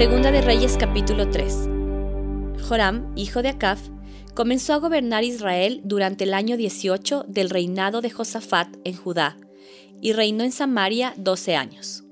[0.00, 1.68] Segunda de Reyes capítulo 3.
[2.66, 3.90] Joram, hijo de Acaf,
[4.34, 9.36] comenzó a gobernar Israel durante el año 18 del reinado de Josafat en Judá,
[10.00, 12.04] y reinó en Samaria 12 años.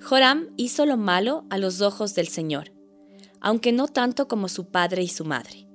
[0.00, 2.72] Joram hizo lo malo a los ojos del Señor,
[3.38, 5.68] aunque no tanto como su padre y su madre.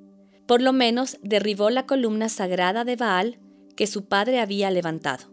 [0.48, 3.40] Por lo menos derribó la columna sagrada de Baal
[3.76, 5.26] que su padre había levantado.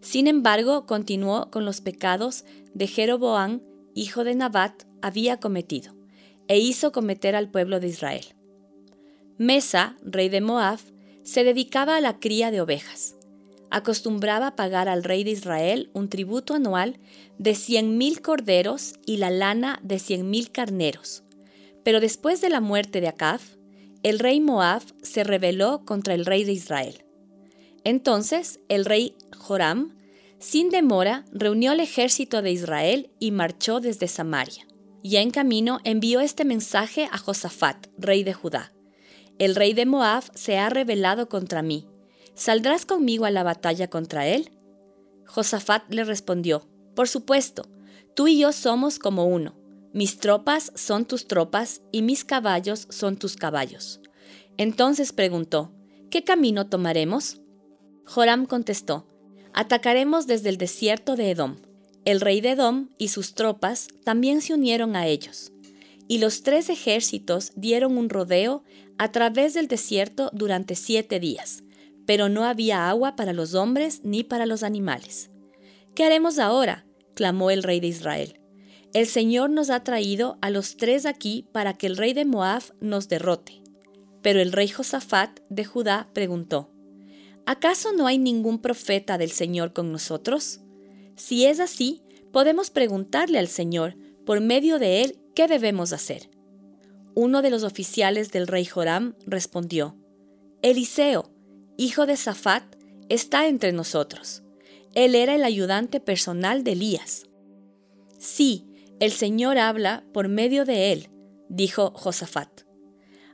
[0.00, 3.62] Sin embargo, continuó con los pecados de Jeroboam,
[3.94, 5.94] hijo de Nabat, había cometido,
[6.48, 8.24] e hizo cometer al pueblo de Israel.
[9.38, 10.80] Mesa, rey de Moab,
[11.22, 13.14] se dedicaba a la cría de ovejas.
[13.70, 16.98] Acostumbraba pagar al rey de Israel un tributo anual
[17.38, 21.22] de cien mil corderos y la lana de cien mil carneros.
[21.84, 23.40] Pero después de la muerte de Acab,
[24.02, 27.04] el rey Moab se rebeló contra el rey de Israel.
[27.84, 29.96] Entonces el rey Joram,
[30.40, 34.66] sin demora, reunió el ejército de Israel y marchó desde Samaria.
[35.02, 38.72] Ya en camino envió este mensaje a Josafat, rey de Judá.
[39.38, 41.86] El rey de Moab se ha rebelado contra mí.
[42.34, 44.50] ¿Saldrás conmigo a la batalla contra él?
[45.26, 47.68] Josafat le respondió, Por supuesto,
[48.16, 49.56] tú y yo somos como uno.
[49.92, 54.00] Mis tropas son tus tropas y mis caballos son tus caballos.
[54.56, 55.72] Entonces preguntó,
[56.10, 57.40] ¿qué camino tomaremos?
[58.04, 59.06] Joram contestó,
[59.52, 61.56] Atacaremos desde el desierto de Edom.
[62.04, 65.52] El rey de Edom y sus tropas también se unieron a ellos,
[66.08, 68.64] y los tres ejércitos dieron un rodeo
[68.98, 71.62] a través del desierto durante siete días,
[72.06, 75.30] pero no había agua para los hombres ni para los animales.
[75.94, 76.86] ¿Qué haremos ahora?
[77.14, 78.40] clamó el rey de Israel.
[78.92, 82.62] El Señor nos ha traído a los tres aquí para que el rey de Moab
[82.80, 83.62] nos derrote.
[84.22, 86.70] Pero el rey Josafat de Judá preguntó,
[87.46, 90.60] ¿acaso no hay ningún profeta del Señor con nosotros?
[91.16, 92.02] Si es así,
[92.32, 96.30] podemos preguntarle al Señor, por medio de él, qué debemos hacer.
[97.14, 99.96] Uno de los oficiales del rey Joram respondió,
[100.62, 101.30] Eliseo,
[101.76, 102.76] hijo de Safat,
[103.08, 104.42] está entre nosotros.
[104.94, 107.24] Él era el ayudante personal de Elías.
[108.18, 108.66] Sí,
[109.00, 111.08] el Señor habla por medio de él,
[111.48, 112.62] dijo Josafat.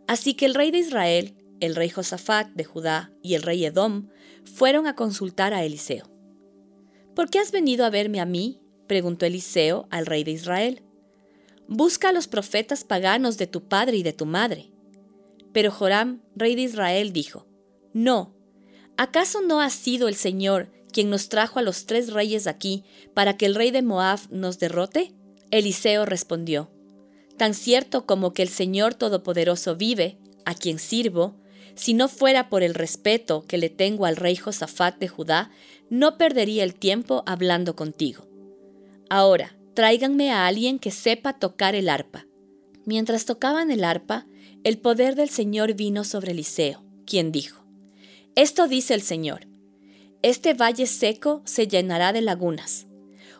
[0.06, 1.34] Así que el rey de Israel,
[1.66, 4.08] el rey Josafat de Judá y el rey Edom
[4.44, 6.10] fueron a consultar a Eliseo.
[7.14, 8.60] ¿Por qué has venido a verme a mí?
[8.86, 10.82] preguntó Eliseo al rey de Israel.
[11.68, 14.70] Busca a los profetas paganos de tu padre y de tu madre.
[15.52, 17.46] Pero Joram, rey de Israel, dijo,
[17.92, 18.36] No,
[18.96, 22.84] ¿acaso no ha sido el Señor quien nos trajo a los tres reyes aquí
[23.14, 25.14] para que el rey de Moab nos derrote?
[25.50, 26.70] Eliseo respondió,
[27.36, 31.36] Tan cierto como que el Señor Todopoderoso vive, a quien sirvo,
[31.76, 35.50] si no fuera por el respeto que le tengo al rey Josafat de Judá,
[35.90, 38.26] no perdería el tiempo hablando contigo.
[39.10, 42.26] Ahora, tráiganme a alguien que sepa tocar el arpa.
[42.86, 44.26] Mientras tocaban el arpa,
[44.64, 47.64] el poder del Señor vino sobre Eliseo, quien dijo,
[48.34, 49.46] Esto dice el Señor,
[50.22, 52.86] este valle seco se llenará de lagunas.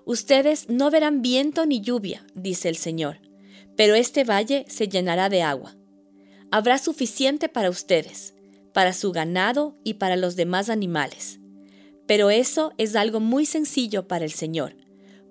[0.04, 3.18] Ustedes no verán viento ni lluvia, dice el Señor,
[3.76, 5.75] pero este valle se llenará de agua
[6.56, 8.32] habrá suficiente para ustedes,
[8.72, 11.38] para su ganado y para los demás animales.
[12.06, 14.74] Pero eso es algo muy sencillo para el Señor,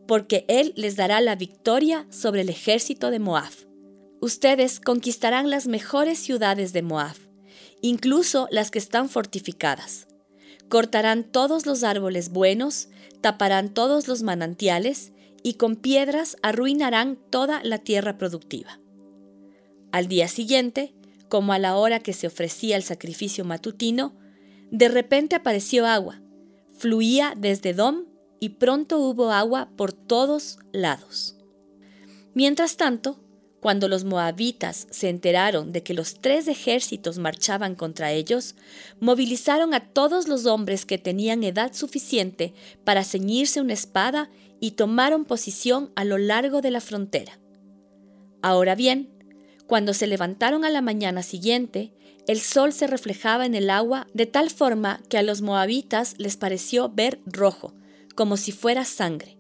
[0.07, 3.51] porque Él les dará la victoria sobre el ejército de Moab.
[4.21, 7.15] Ustedes conquistarán las mejores ciudades de Moab,
[7.81, 10.05] incluso las que están fortificadas.
[10.69, 12.89] Cortarán todos los árboles buenos,
[13.21, 15.11] taparán todos los manantiales
[15.41, 18.79] y con piedras arruinarán toda la tierra productiva.
[19.91, 20.93] Al día siguiente,
[21.29, 24.15] como a la hora que se ofrecía el sacrificio matutino,
[24.71, 26.21] de repente apareció agua.
[26.77, 28.05] Fluía desde Dom
[28.39, 31.37] y pronto hubo agua por todos lados.
[32.33, 33.19] Mientras tanto,
[33.61, 38.55] cuando los moabitas se enteraron de que los tres ejércitos marchaban contra ellos,
[38.99, 42.53] movilizaron a todos los hombres que tenían edad suficiente
[42.83, 47.39] para ceñirse una espada y tomaron posición a lo largo de la frontera.
[48.43, 49.14] Ahora bien,
[49.67, 51.93] cuando se levantaron a la mañana siguiente,
[52.27, 56.37] el sol se reflejaba en el agua de tal forma que a los moabitas les
[56.37, 57.73] pareció ver rojo,
[58.15, 59.37] como si fuera sangre.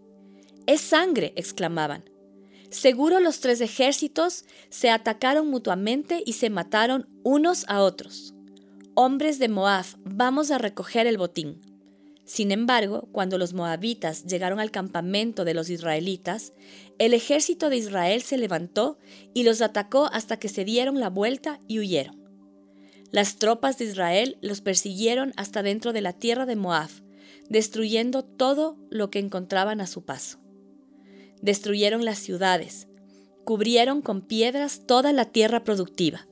[0.67, 2.09] Es sangre, exclamaban.
[2.69, 8.33] Seguro los tres ejércitos se atacaron mutuamente y se mataron unos a otros.
[8.95, 11.61] Hombres de Moab, vamos a recoger el botín.
[12.25, 16.53] Sin embargo, cuando los moabitas llegaron al campamento de los israelitas,
[16.97, 18.97] el ejército de Israel se levantó
[19.35, 22.25] y los atacó hasta que se dieron la vuelta y huyeron.
[23.11, 26.89] Las tropas de Israel los persiguieron hasta dentro de la tierra de Moab,
[27.47, 30.39] destruyendo todo lo que encontraban a su paso.
[31.43, 32.87] Destruyeron las ciudades,
[33.43, 36.27] cubrieron con piedras toda la tierra productiva,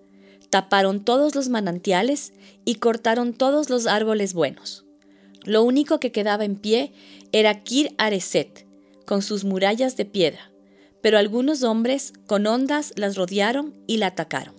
[0.50, 2.34] taparon todos los manantiales
[2.66, 4.86] y cortaron todos los árboles buenos.
[5.46, 6.94] Lo único que quedaba en pie
[7.32, 8.66] era Kir Areset,
[9.06, 10.52] con sus murallas de piedra,
[11.02, 14.56] pero algunos hombres con ondas las rodearon y la atacaron.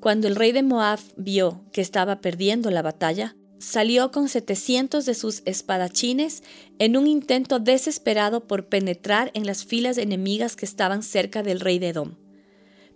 [0.00, 5.14] Cuando el rey de Moab vio que estaba perdiendo la batalla, salió con setecientos de
[5.14, 6.42] sus espadachines
[6.78, 11.78] en un intento desesperado por penetrar en las filas enemigas que estaban cerca del rey
[11.78, 12.14] de Edom,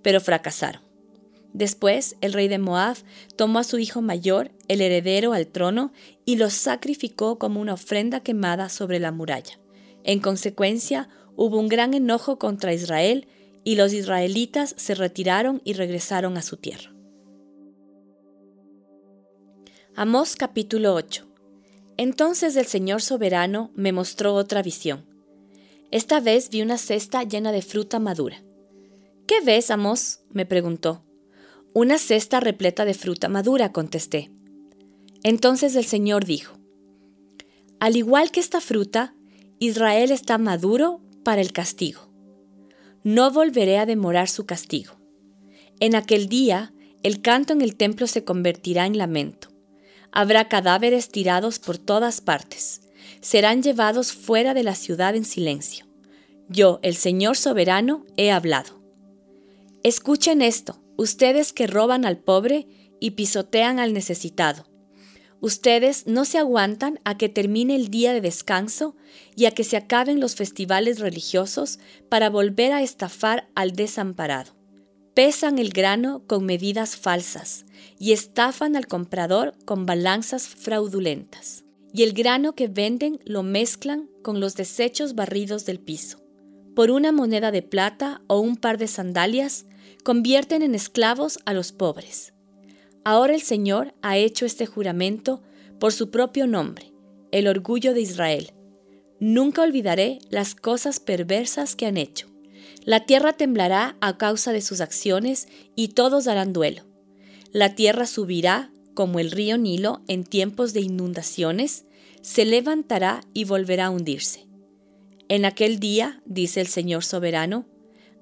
[0.02, 0.91] pero fracasaron.
[1.52, 2.96] Después el rey de Moab
[3.36, 5.92] tomó a su hijo mayor, el heredero al trono,
[6.24, 9.58] y lo sacrificó como una ofrenda quemada sobre la muralla.
[10.04, 13.26] En consecuencia, hubo un gran enojo contra Israel,
[13.64, 16.92] y los israelitas se retiraron y regresaron a su tierra.
[19.94, 21.26] Amós capítulo 8
[21.98, 25.06] Entonces el Señor soberano me mostró otra visión.
[25.90, 28.42] Esta vez vi una cesta llena de fruta madura.
[29.26, 30.20] ¿Qué ves, Amós?
[30.30, 31.04] me preguntó.
[31.74, 34.30] Una cesta repleta de fruta madura, contesté.
[35.22, 36.58] Entonces el Señor dijo,
[37.80, 39.14] Al igual que esta fruta,
[39.58, 42.10] Israel está maduro para el castigo.
[43.04, 44.96] No volveré a demorar su castigo.
[45.80, 49.48] En aquel día, el canto en el templo se convertirá en lamento.
[50.12, 52.82] Habrá cadáveres tirados por todas partes.
[53.22, 55.86] Serán llevados fuera de la ciudad en silencio.
[56.50, 58.82] Yo, el Señor soberano, he hablado.
[59.82, 62.66] Escuchen esto ustedes que roban al pobre
[63.00, 64.66] y pisotean al necesitado.
[65.40, 68.94] Ustedes no se aguantan a que termine el día de descanso
[69.34, 74.52] y a que se acaben los festivales religiosos para volver a estafar al desamparado.
[75.14, 77.66] Pesan el grano con medidas falsas
[77.98, 81.64] y estafan al comprador con balanzas fraudulentas.
[81.92, 86.22] Y el grano que venden lo mezclan con los desechos barridos del piso.
[86.76, 89.66] Por una moneda de plata o un par de sandalias
[90.02, 92.32] convierten en esclavos a los pobres.
[93.04, 95.42] Ahora el Señor ha hecho este juramento
[95.78, 96.92] por su propio nombre,
[97.30, 98.52] el orgullo de Israel.
[99.20, 102.28] Nunca olvidaré las cosas perversas que han hecho.
[102.84, 106.84] La tierra temblará a causa de sus acciones y todos darán duelo.
[107.52, 111.84] La tierra subirá como el río Nilo en tiempos de inundaciones,
[112.20, 114.46] se levantará y volverá a hundirse.
[115.28, 117.66] En aquel día, dice el Señor soberano,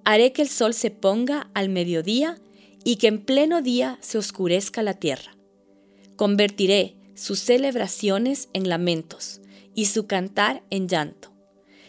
[0.05, 2.39] haré que el sol se ponga al mediodía
[2.85, 5.37] y que en pleno día se oscurezca la tierra.
[6.17, 9.41] Convertiré sus celebraciones en lamentos
[9.75, 11.33] y su cantar en llanto.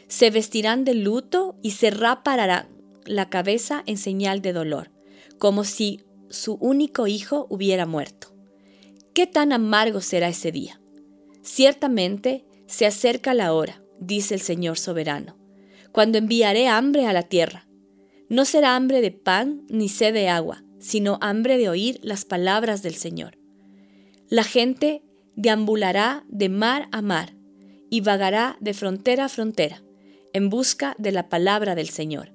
[0.07, 2.67] Se vestirán de luto y se raparán
[3.05, 4.91] la cabeza en señal de dolor,
[5.37, 8.35] como si su único hijo hubiera muerto.
[9.13, 10.81] ¿Qué tan amargo será ese día?
[11.43, 15.37] Ciertamente se acerca la hora, dice el Señor soberano,
[15.91, 17.67] cuando enviaré hambre a la tierra
[18.31, 22.81] no será hambre de pan ni sed de agua, sino hambre de oír las palabras
[22.81, 23.37] del Señor.
[24.29, 25.03] La gente
[25.35, 27.35] deambulará de mar a mar
[27.89, 29.83] y vagará de frontera a frontera
[30.31, 32.31] en busca de la palabra del Señor,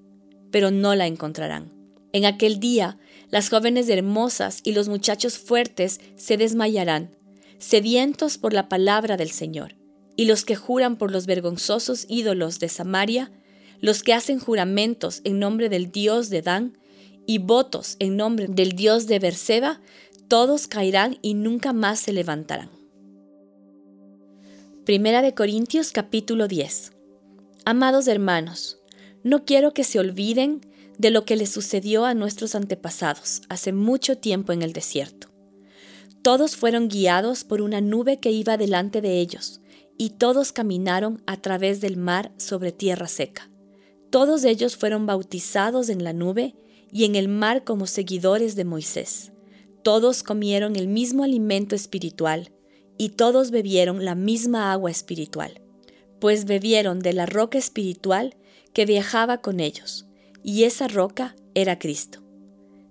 [0.50, 1.72] pero no la encontrarán.
[2.12, 2.98] En aquel día,
[3.31, 7.16] las jóvenes hermosas y los muchachos fuertes se desmayarán,
[7.56, 9.76] sedientos por la palabra del Señor,
[10.14, 13.32] y los que juran por los vergonzosos ídolos de Samaria
[13.81, 16.79] los que hacen juramentos en nombre del Dios de Dan
[17.27, 19.81] y votos en nombre del Dios de Berseba,
[20.29, 22.70] todos caerán y nunca más se levantarán.
[24.84, 26.93] Primera de Corintios capítulo 10.
[27.65, 28.79] Amados hermanos,
[29.24, 30.60] no quiero que se olviden
[30.98, 35.29] de lo que les sucedió a nuestros antepasados hace mucho tiempo en el desierto.
[36.22, 39.60] Todos fueron guiados por una nube que iba delante de ellos,
[39.98, 43.50] y todos caminaron a través del mar sobre tierra seca.
[44.10, 46.55] Todos ellos fueron bautizados en la nube
[46.93, 49.32] y en el mar como seguidores de Moisés.
[49.82, 52.53] Todos comieron el mismo alimento espiritual
[52.98, 55.60] y todos bebieron la misma agua espiritual,
[56.20, 58.36] pues bebieron de la roca espiritual
[58.72, 60.06] que viajaba con ellos,
[60.43, 62.22] y esa roca era Cristo.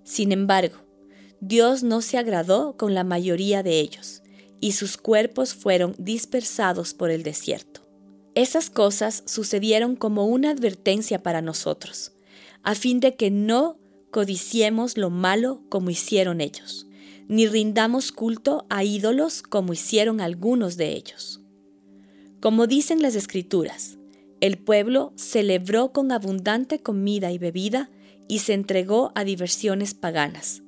[0.04, 0.76] Sin embargo,
[1.40, 4.22] Dios no se agradó con la mayoría de ellos,
[4.60, 7.85] y sus cuerpos fueron dispersados por el desierto.
[8.36, 12.12] Esas cosas sucedieron como una advertencia para nosotros,
[12.62, 13.78] a fin de que no
[14.10, 16.86] codiciemos lo malo como hicieron ellos,
[17.28, 21.40] ni rindamos culto a ídolos como hicieron algunos de ellos.
[22.42, 23.96] Como dicen las escrituras,
[24.42, 27.88] el pueblo celebró con abundante comida y bebida
[28.28, 30.62] y se entregó a diversiones paganas.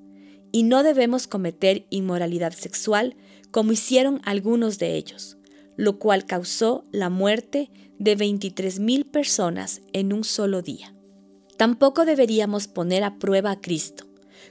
[0.52, 3.14] Y no debemos cometer inmoralidad sexual
[3.50, 5.37] como hicieron algunos de ellos
[5.78, 7.70] lo cual causó la muerte
[8.00, 10.92] de 23.000 personas en un solo día.
[11.56, 14.04] Tampoco deberíamos poner a prueba a Cristo,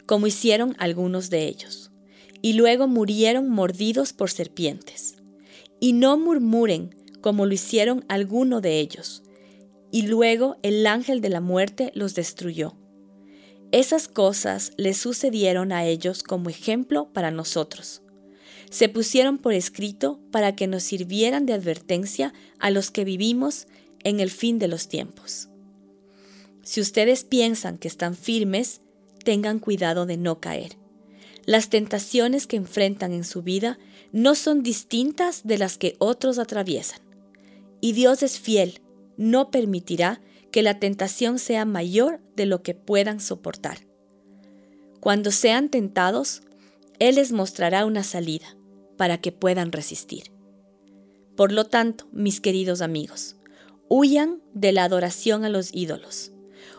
[0.06, 1.92] como hicieron algunos de ellos,
[2.42, 5.18] y luego murieron mordidos por serpientes.
[5.82, 9.24] Y no murmuren como lo hicieron algunos de ellos,
[9.92, 12.78] y luego el ángel de la muerte los destruyó.
[13.74, 18.02] Esas cosas les sucedieron a ellos como ejemplo para nosotros.
[18.70, 23.68] Se pusieron por escrito para que nos sirvieran de advertencia a los que vivimos
[24.04, 25.50] en el fin de los tiempos.
[26.64, 28.82] Si ustedes piensan que están firmes,
[29.24, 30.78] tengan cuidado de no caer.
[31.46, 33.80] Las tentaciones que enfrentan en su vida
[34.12, 37.00] no son distintas de las que otros atraviesan.
[37.80, 38.82] Y Dios es fiel,
[39.16, 40.20] no permitirá
[40.52, 43.80] que la tentación sea mayor de lo que puedan soportar.
[45.00, 46.42] Cuando sean tentados,
[47.00, 48.57] Él les mostrará una salida
[48.98, 50.32] para que puedan resistir.
[51.36, 53.38] Por lo tanto, mis queridos amigos,
[53.90, 56.32] huyan de la adoración a los ídolos.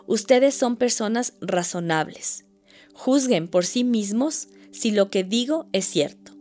[0.05, 2.45] Ustedes son personas razonables.
[2.93, 6.33] Juzguen por sí mismos si lo que digo es cierto.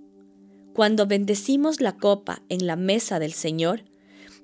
[0.74, 3.84] Cuando bendecimos la copa en la mesa del Señor,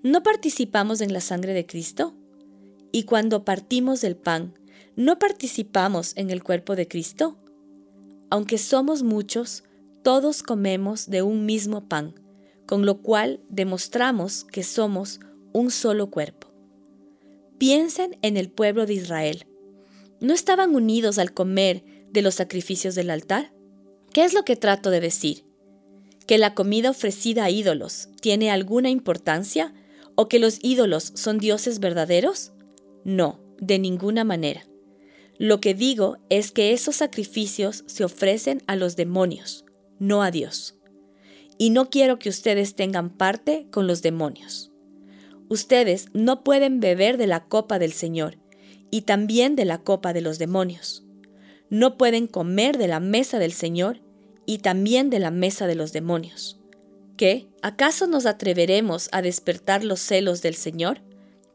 [0.02, 2.14] ¿no participamos en la sangre de Cristo?
[2.92, 4.54] Y cuando partimos del pan,
[4.96, 7.38] ¿no participamos en el cuerpo de Cristo?
[8.30, 9.64] Aunque somos muchos,
[10.04, 12.14] todos comemos de un mismo pan,
[12.66, 15.18] con lo cual demostramos que somos
[15.54, 16.52] un solo cuerpo.
[17.56, 19.46] Piensen en el pueblo de Israel.
[20.20, 23.54] ¿No estaban unidos al comer de los sacrificios del altar?
[24.12, 25.46] ¿Qué es lo que trato de decir?
[26.26, 29.72] ¿Que la comida ofrecida a ídolos tiene alguna importancia
[30.16, 32.52] o que los ídolos son dioses verdaderos?
[33.04, 34.66] No, de ninguna manera.
[35.38, 39.63] Lo que digo es que esos sacrificios se ofrecen a los demonios,
[39.98, 40.76] no a Dios.
[41.58, 44.72] Y no quiero que ustedes tengan parte con los demonios.
[45.48, 48.38] Ustedes no pueden beber de la copa del Señor
[48.90, 51.04] y también de la copa de los demonios.
[51.70, 54.00] No pueden comer de la mesa del Señor
[54.46, 56.60] y también de la mesa de los demonios.
[57.16, 57.48] ¿Qué?
[57.62, 61.00] ¿Acaso nos atreveremos a despertar los celos del Señor?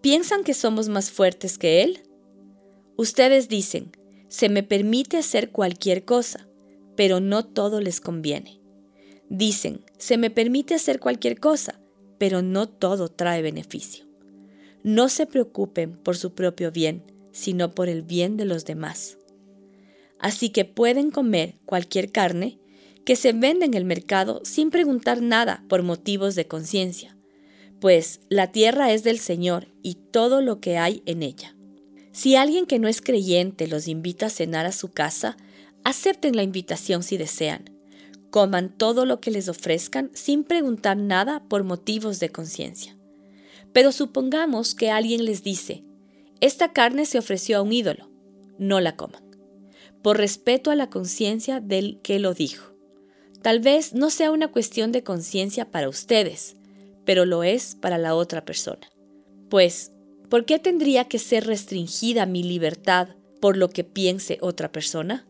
[0.02, 2.04] ¿Piensan que somos más fuertes que Él?
[2.96, 3.92] Ustedes dicen,
[4.28, 6.49] se me permite hacer cualquier cosa,
[7.00, 8.60] pero no todo les conviene.
[9.30, 11.80] Dicen, se me permite hacer cualquier cosa,
[12.18, 14.04] pero no todo trae beneficio.
[14.84, 19.18] No se preocupen por su propio bien, sino por el bien de los demás.
[20.20, 22.60] Así que pueden comer cualquier carne
[23.06, 27.16] que se vende en el mercado sin preguntar nada por motivos de conciencia
[27.80, 31.56] pues la tierra es del Señor y todo lo que hay en ella.
[32.12, 35.38] Si alguien que no es creyente los invita a cenar a su casa,
[35.84, 37.70] acepten la invitación si desean.
[38.30, 42.98] Coman todo lo que les ofrezcan sin preguntar nada por motivos de conciencia.
[43.74, 45.84] Pero supongamos que alguien les dice,
[46.42, 48.10] esta carne se ofreció a un ídolo,
[48.58, 49.24] no la coman,
[50.02, 52.74] por respeto a la conciencia del que lo dijo.
[53.42, 56.56] Tal vez no sea una cuestión de conciencia para ustedes,
[57.06, 58.90] pero lo es para la otra persona.
[59.50, 59.92] Pues,
[60.30, 63.10] ¿por qué tendría que ser restringida mi libertad
[63.40, 65.26] por lo que piense otra persona?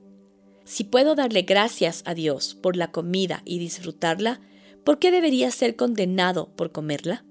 [0.69, 4.39] Si puedo darle gracias a Dios por la comida y disfrutarla,
[4.83, 7.25] ¿por qué debería ser condenado por comerla?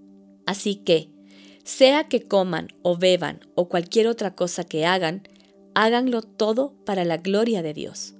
[0.44, 1.12] Así que,
[1.62, 5.22] sea que coman o beban o cualquier otra cosa que hagan,
[5.76, 8.16] háganlo todo para la gloria de Dios.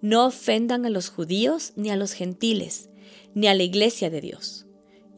[0.00, 2.88] No ofendan a los judíos ni a los gentiles,
[3.34, 4.66] ni a la iglesia de Dios.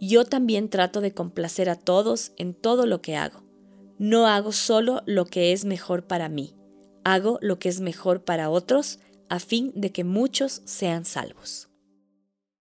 [0.01, 3.45] Yo también trato de complacer a todos en todo lo que hago.
[3.99, 6.55] No hago solo lo que es mejor para mí,
[7.05, 9.01] hago lo que es mejor para otros
[9.35, 11.69] a fin de que muchos sean salvos.